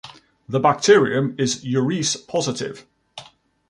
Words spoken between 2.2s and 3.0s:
positive.